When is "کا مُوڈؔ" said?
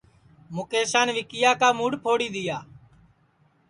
1.61-1.91